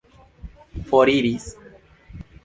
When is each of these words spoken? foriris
foriris 0.87 1.45